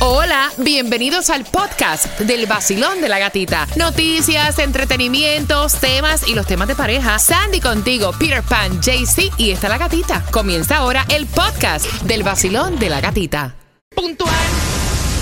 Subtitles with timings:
[0.00, 3.66] Hola, bienvenidos al podcast del vacilón de la gatita.
[3.74, 7.18] Noticias, entretenimientos, temas y los temas de pareja.
[7.18, 10.24] Sandy contigo, Peter Pan, JC y está la gatita.
[10.30, 13.56] Comienza ahora el podcast del vacilón de la gatita.
[13.92, 14.32] Puntual.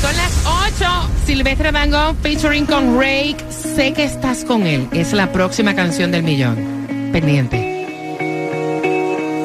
[0.02, 0.32] Son las
[0.78, 1.10] 8.
[1.24, 3.38] Silvestre Dangón featuring con Rake.
[3.48, 4.88] Sé que estás con él.
[4.92, 7.10] Es la próxima canción del millón.
[7.14, 7.72] Pendiente.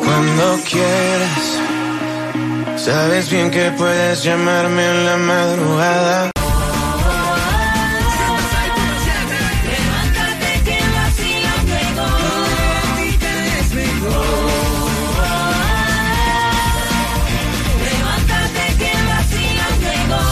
[0.04, 1.61] Cuando quieras,
[2.82, 6.32] sabes bien que puedes llamarme en la madrugada.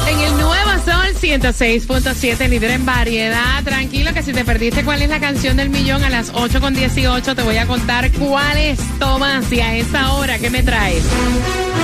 [0.08, 3.64] En el Nuevo Sol 106.7, líder en variedad.
[3.64, 6.74] Tranquilo que si te perdiste cuál es la canción del millón a las 8 con
[6.74, 11.04] 18 te voy a contar cuál es, Tomás, y a esa hora, ¿qué me traes?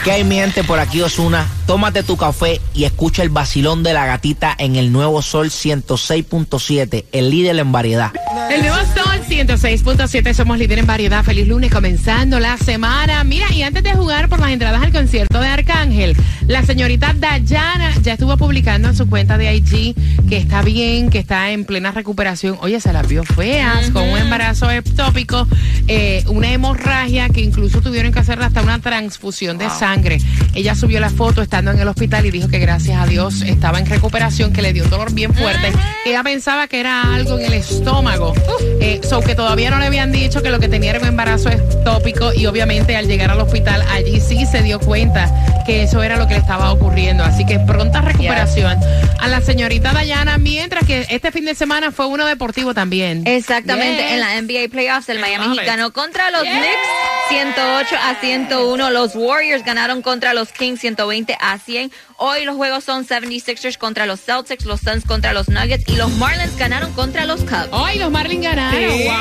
[0.06, 1.46] ¿Qué hay mi gente por aquí Osuna?
[1.68, 7.04] Tómate tu café y escucha el vacilón de la gatita en el nuevo Sol 106.7,
[7.12, 8.14] el líder en variedad.
[8.50, 11.24] El nuevo Sol 106.7, somos líder en variedad.
[11.24, 13.24] Feliz lunes, comenzando la semana.
[13.24, 16.16] Mira, y antes de jugar por las entradas al concierto de Arcángel,
[16.48, 19.96] la señorita Dayana ya estuvo publicando en su cuenta de IG
[20.30, 22.58] que está bien, que está en plena recuperación.
[22.62, 25.48] Oye, se las vio feas, con un embarazo ectópico,
[25.88, 30.20] eh, una hemorragia que incluso tuvieron que hacerle hasta una transfusión de sangre.
[30.54, 33.80] Ella subió la foto estando en el hospital y dijo que gracias a Dios estaba
[33.80, 35.74] en recuperación, que le dio un dolor bien fuerte.
[36.06, 38.35] Ella pensaba que era algo en el estómago.
[38.82, 41.50] Eh, so que todavía no le habían dicho que lo que tenía era un embarazo
[41.50, 45.32] ectópico y obviamente al llegar al hospital allí sí se dio cuenta
[45.66, 47.24] que eso era lo que le estaba ocurriendo.
[47.24, 48.78] Así que pronta recuperación
[49.20, 53.24] a la señorita Dayana, mientras que este fin de semana fue uno deportivo también.
[53.26, 54.12] Exactamente, Yes.
[54.14, 56.52] en la NBA Playoffs el Miami Heat ganó contra los Yes.
[56.52, 56.90] Knicks
[57.30, 61.92] 108 a 101, los Warriors ganaron contra los Kings 120 a 100.
[62.18, 66.12] Hoy los juegos son 76ers contra los Celtics, los Suns contra los Nuggets y los
[66.12, 67.68] Marlins ganaron contra los Cubs.
[67.72, 68.80] ¡Ay, los Marlins ganaron!
[68.80, 69.04] Sí.
[69.04, 69.14] ¡Wow!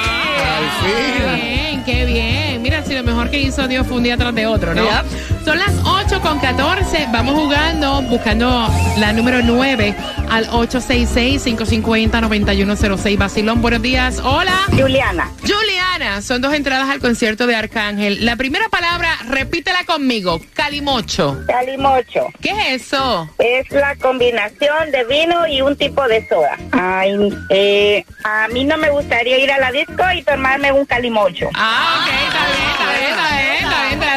[0.84, 2.62] ¡Qué bien, qué bien!
[2.62, 4.84] Mira, si lo mejor que hizo Dios fue un día tras de otro, ¿no?
[4.84, 5.33] Yep.
[5.44, 7.08] Son las 8 con 14.
[7.12, 8.66] Vamos jugando, buscando
[8.98, 9.94] la número 9
[10.30, 13.18] al 866-550-9106.
[13.18, 14.20] Basilón, buenos días.
[14.24, 14.52] Hola.
[14.70, 18.24] Juliana, Juliana, son dos entradas al concierto de Arcángel.
[18.24, 20.40] La primera palabra, repítela conmigo.
[20.54, 21.42] Calimocho.
[21.46, 23.28] Calimocho ¿Qué es eso?
[23.38, 26.56] es la combinación de vino y un tipo de soda.
[26.72, 27.12] Ay,
[27.50, 31.50] eh, a mí no me gustaría ir a la disco y tomarme un calimocho.
[31.54, 32.08] Ah, ok,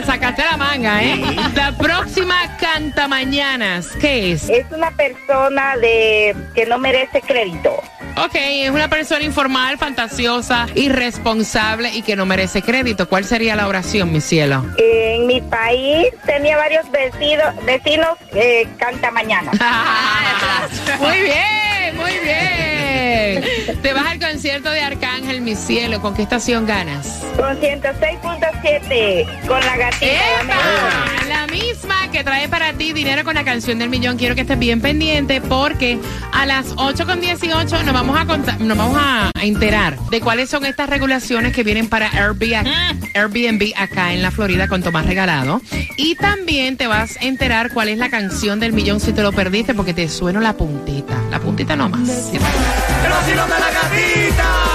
[0.08, 1.22] sacaste la manga, ¿eh?
[1.54, 4.48] La próxima canta mañanas, ¿qué es?
[4.48, 7.84] Es una persona de que no merece crédito.
[8.16, 13.10] Ok, es una persona informal, fantasiosa, irresponsable y que no merece crédito.
[13.10, 14.64] ¿Cuál sería la oración, mi cielo?
[14.78, 19.52] En mi país tenía varios vecinos, vecinos eh, canta mañana.
[21.00, 22.77] muy bien, muy bien.
[22.88, 23.44] Bien.
[23.82, 26.02] Te vas al concierto de Arcángel, mi cielo.
[26.02, 27.24] ¿Con qué estación ganas?
[27.36, 30.06] Con 106.7, con la gatita.
[30.06, 30.54] la.
[30.54, 31.28] ¡Epa!
[31.28, 31.77] La misma
[32.18, 34.18] que trae para ti dinero con la canción del millón.
[34.18, 36.00] Quiero que estés bien pendiente porque
[36.34, 40.50] a las 8 con 18 nos vamos a contar, nos vamos a enterar de cuáles
[40.50, 42.68] son estas regulaciones que vienen para Airbnb,
[43.14, 45.62] Airbnb acá en la Florida con Tomás Regalado.
[45.96, 49.32] Y también te vas a enterar cuál es la canción del millón si te lo
[49.32, 51.22] perdiste porque te sueno la puntita.
[51.30, 52.10] La puntita nomás.
[52.34, 52.40] El
[53.12, 54.67] vacilón de la gatita.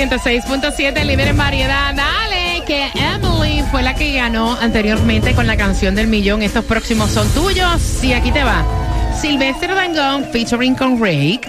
[0.00, 1.94] 106.7, líder en variedad.
[1.94, 6.42] Dale, que Emily fue la que ganó anteriormente con la canción del millón.
[6.42, 8.02] Estos próximos son tuyos.
[8.02, 8.64] Y aquí te va.
[9.20, 11.42] Sylvester Dangón featuring con Rake.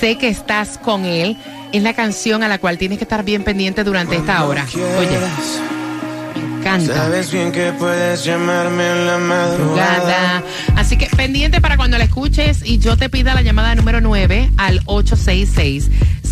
[0.00, 1.36] Sé que estás con él.
[1.72, 4.66] Es la canción a la cual tienes que estar bien pendiente durante esta hora.
[4.98, 5.18] Oye,
[6.34, 6.94] me encanta.
[6.96, 10.42] Sabes bien que puedes llamarme en la madrugada.
[10.74, 14.50] Así que pendiente para cuando la escuches y yo te pida la llamada número 9
[14.56, 14.80] al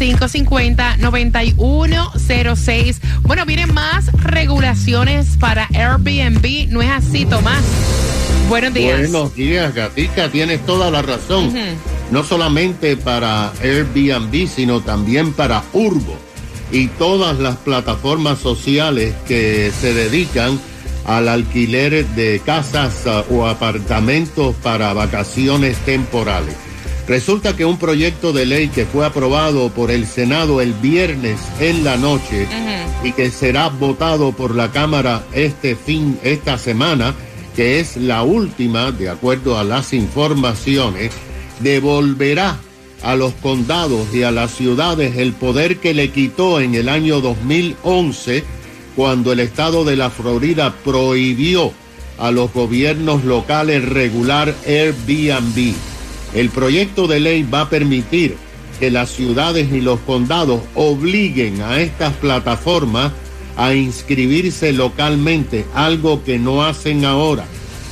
[0.00, 2.97] 866-550-9106.
[3.23, 6.69] Bueno, vienen más regulaciones para Airbnb.
[6.69, 7.64] ¿No es así, Tomás?
[8.49, 8.99] Buenos días.
[8.99, 11.52] Buenos días, Gatica, tienes toda la razón.
[12.11, 16.19] No solamente para Airbnb, sino también para Urbo
[16.73, 20.58] y todas las plataformas sociales que se dedican
[21.05, 26.56] al alquiler de casas ah, o apartamentos para vacaciones temporales.
[27.10, 31.82] Resulta que un proyecto de ley que fue aprobado por el Senado el viernes en
[31.82, 32.46] la noche
[33.02, 37.16] y que será votado por la Cámara este fin, esta semana,
[37.56, 41.10] que es la última, de acuerdo a las informaciones,
[41.58, 42.60] devolverá
[43.02, 47.20] a los condados y a las ciudades el poder que le quitó en el año
[47.20, 48.44] 2011
[48.94, 51.72] cuando el estado de la Florida prohibió
[52.18, 55.89] a los gobiernos locales regular Airbnb.
[56.34, 58.36] El proyecto de ley va a permitir
[58.78, 63.12] que las ciudades y los condados obliguen a estas plataformas
[63.56, 67.44] a inscribirse localmente, algo que no hacen ahora.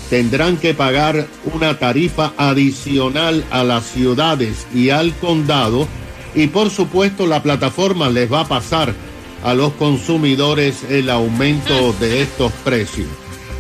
[0.08, 5.86] Tendrán que pagar una tarifa adicional a las ciudades y al condado
[6.34, 8.94] y por supuesto la plataforma les va a pasar
[9.44, 13.08] a los consumidores el aumento de estos precios.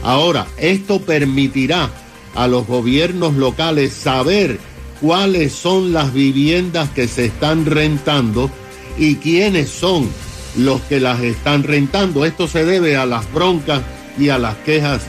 [0.02, 1.90] Ahora, esto permitirá
[2.34, 4.58] a los gobiernos locales saber
[5.00, 8.50] cuáles son las viviendas que se están rentando
[8.98, 10.08] y quiénes son
[10.56, 12.24] los que las están rentando.
[12.24, 13.82] Esto se debe a las broncas
[14.18, 15.02] y a las quejas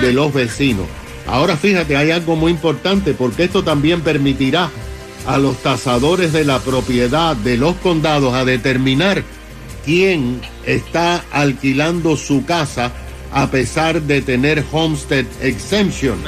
[0.00, 0.86] de los vecinos.
[1.26, 4.70] Ahora fíjate, hay algo muy importante porque esto también permitirá
[5.26, 9.24] a los tasadores de la propiedad de los condados a determinar
[9.84, 12.92] quién está alquilando su casa
[13.36, 16.18] a pesar de tener homestead exemption.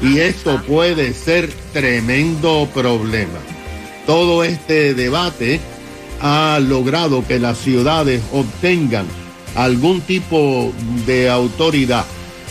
[0.00, 3.38] Y esto puede ser tremendo problema.
[4.06, 5.60] Todo este debate
[6.22, 9.04] ha logrado que las ciudades obtengan
[9.54, 10.72] algún tipo
[11.04, 12.06] de autoridad.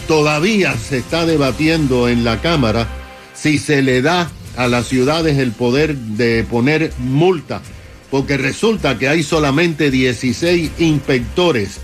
[0.07, 2.87] Todavía se está debatiendo en la Cámara
[3.33, 7.63] si se le da a las ciudades el poder de poner multa,
[8.11, 11.79] porque resulta que hay solamente 16 inspectores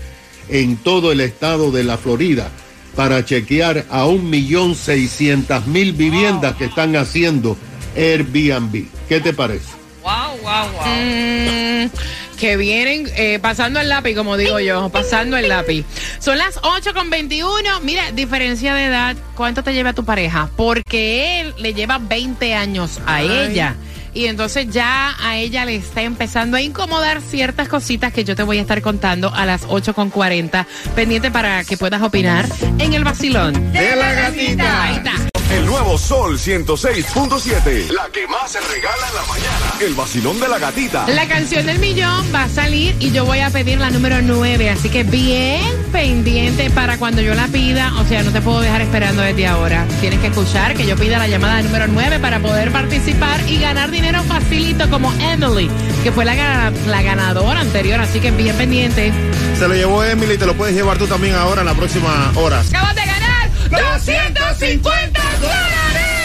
[0.50, 2.50] en todo el estado de la Florida
[2.96, 7.56] para chequear a un millón seiscientas mil viviendas que están haciendo
[7.96, 8.86] Airbnb.
[9.08, 9.68] ¿Qué te parece?
[10.02, 10.86] Wow, wow, wow.
[10.86, 11.90] Mm,
[12.38, 15.84] que vienen eh, pasando el lápiz, como digo yo, pasando el lápiz.
[16.18, 17.80] Son las 8 con 21.
[17.82, 20.50] Mira, diferencia de edad, ¿cuánto te lleva tu pareja?
[20.56, 23.76] Porque él le lleva 20 años a ella.
[24.12, 28.42] Y entonces ya a ella le está empezando a incomodar ciertas cositas que yo te
[28.42, 30.66] voy a estar contando a las 8 con 40.
[30.94, 32.46] Pendiente para que puedas opinar
[32.78, 33.72] en el vacilón.
[33.72, 34.82] De la gatita.
[34.84, 35.29] Ahí está.
[35.50, 37.90] El nuevo Sol 106.7.
[37.90, 39.74] La que más se regala en la mañana.
[39.80, 41.08] El vacilón de la gatita.
[41.08, 44.70] La canción del millón va a salir y yo voy a pedir la número 9,
[44.70, 48.80] así que bien pendiente para cuando yo la pida, o sea, no te puedo dejar
[48.82, 49.86] esperando desde ahora.
[50.00, 53.90] Tienes que escuchar que yo pida la llamada número 9 para poder participar y ganar
[53.90, 55.68] dinero facilito como Emily,
[56.04, 59.12] que fue la, gana- la ganadora anterior, así que bien pendiente.
[59.58, 62.32] Se lo llevó Emily y te lo puedes llevar tú también ahora en la próxima
[62.36, 62.60] hora.
[62.60, 66.20] Acabas de ganar 250 dólares.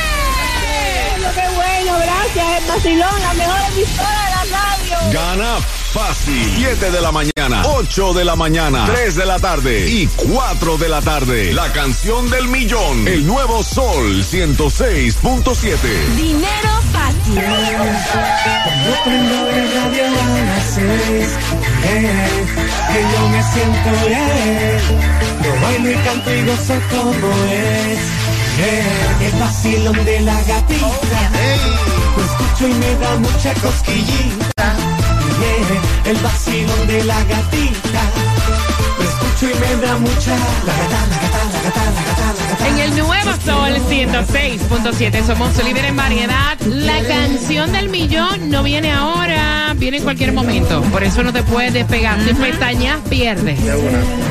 [1.36, 2.62] Qué bueno, gracias.
[2.62, 4.98] El vacilón, la mejor emisora de la radio.
[5.12, 5.58] Gana
[5.96, 6.52] Fácil.
[6.58, 10.90] 7 de la mañana, 8 de la mañana, 3 de la tarde y 4 de
[10.90, 11.54] la tarde.
[11.54, 13.08] La canción del millón.
[13.08, 15.78] El nuevo Sol 106.7.
[16.18, 17.36] Dinero fácil.
[18.66, 21.30] Cuando prendo el radio a las seis,
[21.86, 22.46] eh,
[22.92, 24.80] que yo me siento bien.
[25.46, 28.00] Yo bailo y canto y gozo como es.
[28.58, 31.32] Eh, el vacilón de la gatita.
[32.18, 35.15] Lo escucho y me da mucha cosquillita.
[35.40, 38.02] Yeah, el vacilón de la gatita.
[38.98, 40.36] Lo escucho y me da mucha.
[40.66, 42.68] La gata, la gata, la gata, la gata, la gata.
[42.70, 46.60] En el nuevo Sol 106.7 somos líder en variedad.
[46.62, 50.82] La canción del millón no viene ahora, viene en cualquier momento.
[50.84, 52.20] Por eso no te puedes despegar.
[52.26, 53.60] Si pestañas, pierdes.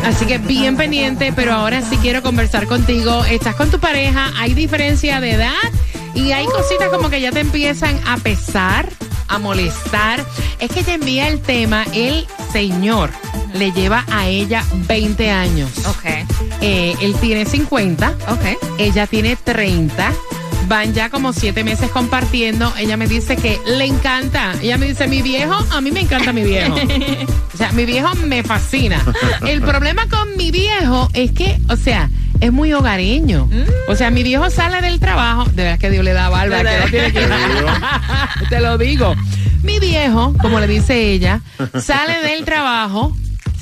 [0.05, 3.25] Así que bien pendiente, pero ahora sí quiero conversar contigo.
[3.25, 5.53] Estás con tu pareja, hay diferencia de edad
[6.15, 8.89] y hay cositas como que ya te empiezan a pesar,
[9.29, 10.25] a molestar.
[10.59, 13.11] Es que te envía el tema, el señor
[13.55, 15.71] le lleva a ella 20 años.
[15.87, 16.05] Ok.
[16.61, 18.15] Eh, él tiene 50.
[18.29, 18.59] Ok.
[18.79, 20.13] Ella tiene 30.
[20.67, 22.73] Van ya como siete meses compartiendo.
[22.79, 24.55] Ella me dice que le encanta.
[24.63, 26.75] Ella me dice, mi viejo, a mí me encanta mi viejo.
[27.55, 29.01] O sea, mi viejo me fascina.
[29.47, 32.11] El problema con mi viejo es que, o sea,
[32.41, 33.49] es muy hogareño.
[33.89, 35.45] O sea, mi viejo sale del trabajo.
[35.47, 36.59] De verdad que Dios le da barba.
[36.59, 37.27] que no tiene que
[38.49, 39.15] Te lo digo.
[39.63, 41.41] Mi viejo, como le dice ella,
[41.81, 43.17] sale del trabajo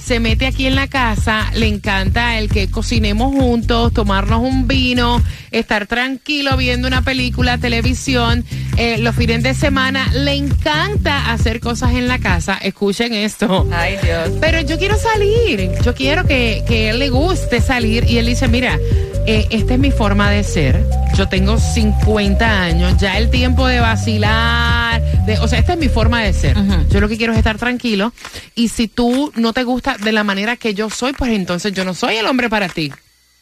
[0.04, 5.22] se mete aquí en la casa, le encanta el que cocinemos juntos, tomarnos un vino,
[5.52, 8.44] estar tranquilo viendo una película, televisión,
[8.76, 13.68] eh, los fines de semana, le encanta hacer cosas en la casa, escuchen esto.
[13.72, 14.30] Ay, Dios.
[14.40, 18.48] Pero yo quiero salir, yo quiero que, que él le guste salir y él dice,
[18.48, 18.78] mira,
[19.26, 20.84] eh, esta es mi forma de ser,
[21.16, 25.88] yo tengo 50 años, ya el tiempo de vacilar, de, o sea, esta es mi
[25.88, 26.56] forma de ser,
[26.90, 28.12] yo lo que quiero es estar tranquilo
[28.54, 31.84] y si tú no te gusta de la manera que yo soy, pues entonces yo
[31.84, 32.92] no soy el hombre para ti.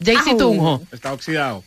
[0.03, 0.35] Jaycee.
[0.35, 0.81] Tunjo.
[0.91, 1.63] Está oxidado.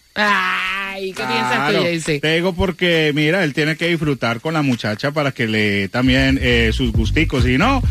[0.94, 2.20] Ay, ¿qué piensas tú, Claro, Jaycee?
[2.20, 6.38] Te digo porque, mira, él tiene que disfrutar con la muchacha para que le también
[6.40, 7.42] eh, sus gusticos.
[7.42, 7.82] Si no,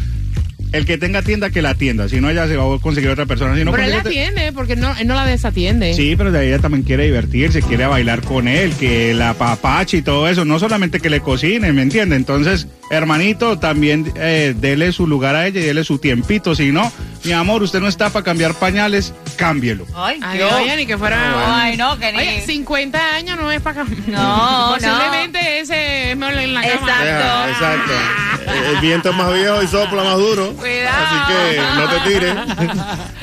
[0.73, 2.09] el que tenga tienda, que la atienda.
[2.09, 3.55] Si no, ella se va a conseguir otra persona.
[3.55, 5.93] Si no, Pero él la atiende, porque no, él no la desatiende.
[5.93, 10.27] Sí, pero ella también quiere divertirse, quiere bailar con él, que la papache y todo
[10.27, 12.15] eso, no solamente que le cocine, ¿me entiende?
[12.15, 16.91] Entonces, hermanito, también eh, dele su lugar a ella y dele su tiempito, si no,
[17.23, 19.85] mi amor, usted no está para cambiar pañales, cámbielo.
[19.95, 20.53] Ay, Ay, Dios.
[20.53, 21.61] oye, ni que fuera.
[21.63, 26.35] Ay, no, que ni- Oye, 50 años no es para No, Posiblemente ese es mejor
[26.37, 26.73] en la cama.
[26.73, 27.05] Exacto.
[27.05, 27.93] Deja, exacto.
[28.53, 30.53] El viento es más viejo y sopla más duro.
[30.53, 31.05] Cuidado.
[31.05, 32.35] Así que no te tires.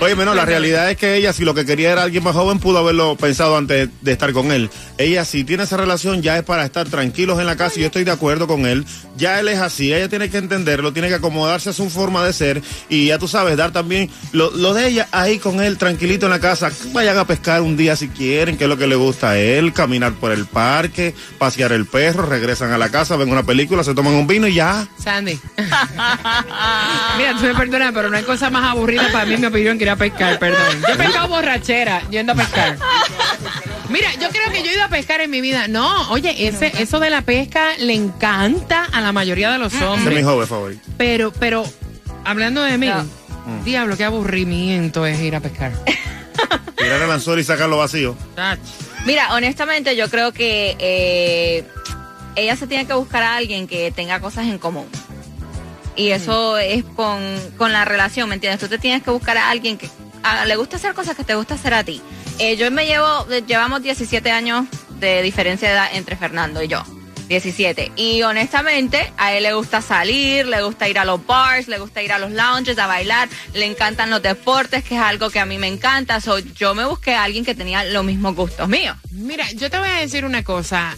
[0.00, 2.58] Oye, menos la realidad es que ella, si lo que quería era alguien más joven,
[2.58, 4.70] pudo haberlo pensado antes de estar con él.
[4.98, 7.86] Ella, si tiene esa relación, ya es para estar tranquilos en la casa y yo
[7.86, 8.84] estoy de acuerdo con él.
[9.16, 12.32] Ya él es así, ella tiene que entenderlo, tiene que acomodarse a su forma de
[12.32, 16.26] ser y ya tú sabes, dar también lo, lo de ella ahí con él, tranquilito
[16.26, 16.70] en la casa.
[16.92, 19.72] Vayan a pescar un día si quieren, que es lo que le gusta a él,
[19.72, 23.94] caminar por el parque, pasear el perro, regresan a la casa, ven una película, se
[23.94, 24.86] toman un vino y ya.
[27.16, 29.84] Mira, tú me perdonas, pero no hay cosa más aburrida para mí, mi opinión, que
[29.84, 30.80] ir a pescar, perdón.
[30.86, 32.76] Yo he pescado borrachera yendo a pescar.
[33.88, 35.66] Mira, yo creo que yo he ido a pescar en mi vida.
[35.68, 39.84] No, oye, ese, eso de la pesca le encanta a la mayoría de los Ese
[39.84, 40.24] es mi hombres.
[40.24, 40.82] joven favorito.
[40.96, 41.64] Pero, pero,
[42.24, 43.04] hablando de mí, No.
[43.64, 45.72] diablo, qué aburrimiento es ir a pescar.
[46.76, 48.16] Tirar el anzuelo y sacarlo vacío.
[49.04, 51.64] Mira, honestamente yo creo que eh,
[52.36, 54.86] ella se tiene que buscar a alguien que tenga cosas en común.
[56.00, 57.20] Y eso es con,
[57.58, 58.58] con la relación, ¿me entiendes?
[58.60, 59.88] Tú te tienes que buscar a alguien que
[60.22, 62.00] a- le gusta hacer cosas que te gusta hacer a ti.
[62.38, 64.66] Eh, yo me llevo, llevamos 17 años
[64.98, 66.82] de diferencia de edad entre Fernando y yo.
[67.28, 67.92] 17.
[67.96, 72.02] Y honestamente, a él le gusta salir, le gusta ir a los bars, le gusta
[72.02, 75.44] ir a los lounges a bailar, le encantan los deportes, que es algo que a
[75.46, 76.20] mí me encanta.
[76.20, 78.96] So, yo me busqué a alguien que tenía los mismos gustos míos.
[79.12, 80.96] Mira, yo te voy a decir una cosa.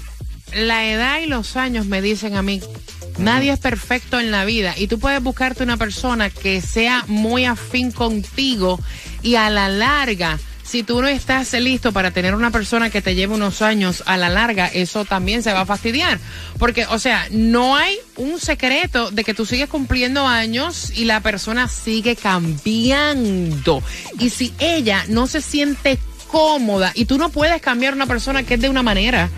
[0.54, 2.60] La edad y los años me dicen a mí,
[3.18, 7.44] nadie es perfecto en la vida y tú puedes buscarte una persona que sea muy
[7.44, 8.80] afín contigo
[9.22, 13.14] y a la larga, si tú no estás listo para tener una persona que te
[13.14, 16.18] lleve unos años, a la larga eso también se va a fastidiar.
[16.58, 21.20] Porque, o sea, no hay un secreto de que tú sigues cumpliendo años y la
[21.20, 23.82] persona sigue cambiando.
[24.18, 28.54] Y si ella no se siente cómoda y tú no puedes cambiar una persona que
[28.54, 29.28] es de una manera,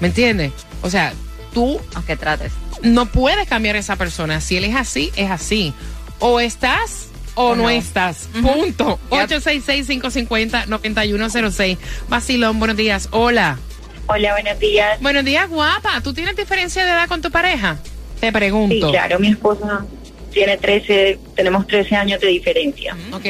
[0.00, 0.52] ¿me entiendes?
[0.82, 1.12] O sea,
[1.54, 2.52] tú Aunque trates.
[2.82, 4.40] No puedes cambiar a esa persona.
[4.40, 5.72] Si él es así, es así.
[6.18, 7.62] O estás o, O no.
[7.64, 7.70] no.
[7.70, 8.28] estás.
[8.42, 8.98] Punto.
[9.10, 9.30] Yep.
[9.30, 11.78] 866-550-9106.
[12.08, 13.08] Vacilón, buenos días.
[13.10, 13.58] Hola.
[14.06, 15.00] Hola, buenos días.
[15.00, 16.00] Buenos días, guapa.
[16.02, 17.78] ¿Tú tienes diferencia de edad con tu pareja?
[18.20, 18.90] Te Sí, pregunto.
[18.90, 19.84] claro, mi esposa
[20.32, 22.96] tiene 13, tenemos 13 años de diferencia.
[23.12, 23.26] Ok,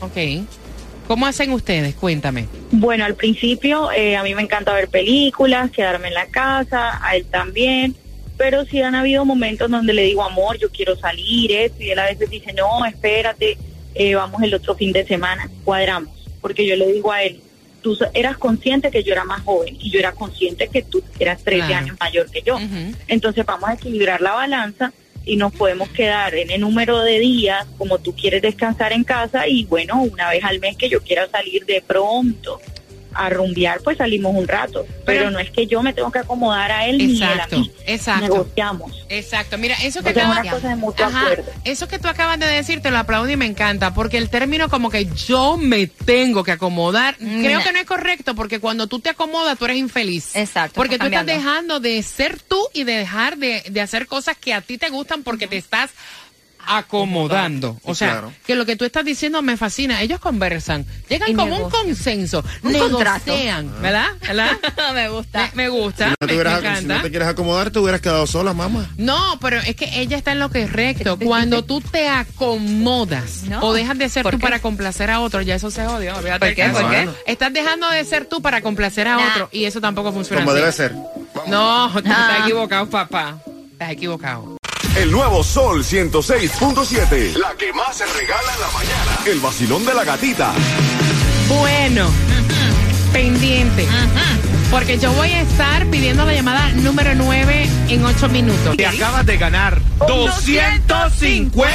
[0.00, 0.16] ok.
[1.06, 1.94] ¿Cómo hacen ustedes?
[1.96, 2.46] Cuéntame.
[2.70, 7.16] Bueno, al principio eh, a mí me encanta ver películas, quedarme en la casa, a
[7.16, 7.96] él también,
[8.40, 11.98] pero sí han habido momentos donde le digo, amor, yo quiero salir, esto, y él
[11.98, 13.58] a veces dice, no, espérate,
[13.94, 16.08] eh, vamos el otro fin de semana, cuadramos,
[16.40, 17.38] porque yo le digo a él,
[17.82, 21.42] tú eras consciente que yo era más joven y yo era consciente que tú eras
[21.44, 21.84] 13 Claro.
[21.84, 22.58] años mayor que yo.
[23.08, 24.90] Entonces vamos a equilibrar la balanza
[25.26, 29.46] y nos podemos quedar en el número de días como tú quieres descansar en casa
[29.48, 32.58] y bueno, una vez al mes que yo quiera salir de pronto
[33.14, 34.86] a rumbear, pues salimos un rato.
[35.04, 37.58] Pero, no es que yo me tengo que acomodar a él ni él a Exacto,
[37.58, 37.70] mí.
[37.86, 38.22] exacto.
[38.22, 39.04] Negociamos.
[39.08, 40.48] Exacto, mira, eso que acabas de
[41.02, 41.26] Ajá,
[41.64, 44.68] eso que tú acabas de decir te lo aplaudo y me encanta, porque el término
[44.68, 47.64] como que yo me tengo que acomodar, creo No.
[47.64, 50.34] que no es correcto, porque cuando tú te acomodas tú eres infeliz.
[50.36, 50.74] Exacto.
[50.74, 54.54] Porque tú estás dejando de ser tú y de dejar de, de hacer cosas que
[54.54, 55.90] a ti te gustan porque te estás
[56.78, 57.78] acomodando.
[57.84, 58.32] O Sí, sea, claro.
[58.46, 60.00] que lo que tú estás diciendo me fascina.
[60.02, 63.26] Ellos conversan, llegan Y como un consenso, Un contrato.
[63.26, 64.06] negocian, ¿verdad?
[64.20, 64.50] ¿verdad?
[64.94, 65.50] me gusta.
[65.54, 66.96] Me, me gusta, Si no, te me, hubieras- me si encanta.
[66.96, 68.88] no te quieres acomodar, te hubieras quedado sola, mamá.
[68.96, 71.18] No, pero es que ella está en lo que es recto.
[71.18, 73.60] Cuando tú te acomodas No.
[73.62, 74.42] o dejas de ser ¿Por tú qué?
[74.42, 76.14] para complacer a otro, ya eso se odia.
[76.14, 76.68] ¿Por qué?
[76.68, 77.08] ¿Por qué?
[77.26, 79.30] Estás dejando de ser tú para complacer a Nah.
[79.30, 80.40] otro y eso tampoco funciona.
[80.42, 80.60] Como así.
[80.60, 80.94] debe ser.
[81.48, 82.28] No, tú Ah.
[82.28, 83.38] estás equivocado, papá.
[83.72, 84.56] Estás equivocado.
[84.96, 87.34] El nuevo Sol 106.7.
[87.34, 89.18] La que más se regala en la mañana.
[89.24, 90.52] El vacilón de la gatita.
[91.48, 92.10] Bueno,
[93.12, 93.86] pendiente.
[94.70, 98.76] Porque yo voy a estar pidiendo la llamada número 9 en 8 minutos.
[98.76, 101.70] Te acabas de ganar 250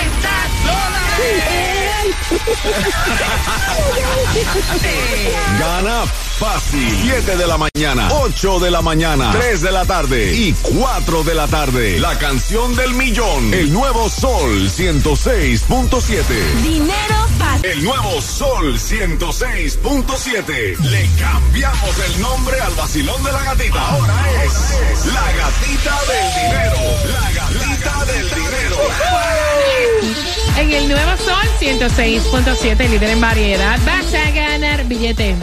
[5.60, 6.04] Gana
[6.36, 7.00] fácil.
[7.04, 11.36] 7 de la mañana, 8 de la mañana, 3 de la tarde y 4 de
[11.36, 11.98] la tarde.
[12.00, 13.54] La canción del millón.
[13.54, 16.24] El nuevo Sol 106.7.
[16.64, 17.66] Dinero fácil.
[17.66, 20.78] El nuevo Sol 106.7.
[20.80, 23.90] Le cambiamos el nombre al vacilón de la gatita.
[23.90, 26.78] Ahora es la gatita del dinero.
[27.14, 28.76] La gatita del dinero.
[30.58, 35.38] En el Nuevo Sol 106.7, líder en variedad, vas a ganar billetes.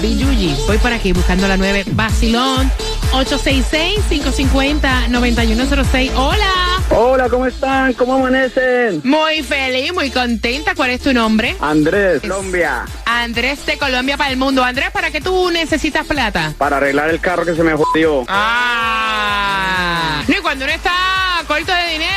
[0.67, 1.85] Voy por aquí buscando la 9.
[1.93, 2.71] Basilón
[3.13, 6.11] 866-550-9106.
[6.17, 6.51] Hola.
[6.91, 7.93] Hola, ¿cómo están?
[7.95, 9.01] ¿Cómo amanecen?
[9.05, 10.75] Muy feliz, muy contenta.
[10.75, 11.57] ¿Cuál es tu nombre?
[11.61, 14.65] Andrés, Colombia, Andrés de Colombia para el mundo.
[14.65, 16.53] Andrés, ¿para qué tú necesitas plata?
[16.59, 18.25] para arreglar el carro que se me jodió.
[18.29, 20.23] Ah.
[20.27, 20.93] No, y cuando uno está
[21.47, 22.12] corto de dinero,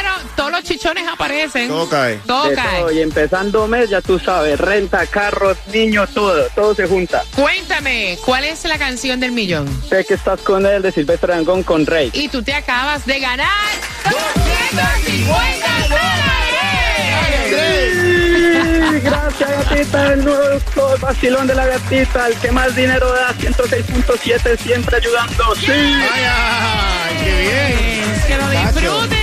[0.65, 1.67] chichones aparecen.
[1.69, 2.15] Todo cae.
[2.25, 2.80] Todo De cae.
[2.82, 7.23] todo, y empezando mes, ya tú sabes, renta, carros, niños, todo, todo se junta.
[7.36, 9.65] Cuéntame, ¿cuál es la canción del millón?
[9.88, 12.10] Sé que estás con él de Silvestre Dangón con Rey.
[12.13, 13.47] Y tú te acabas de ganar
[14.04, 16.25] 250 dólares.
[19.04, 24.58] Gracias, gatita, el nuevo sol, vacilón de la gatita, el que más dinero da, 106.7,
[24.58, 25.56] siempre ayudando.
[25.56, 25.71] Sí.
[25.71, 28.23] Ay, ay, qué bien.
[28.28, 29.15] Que lo disfruten.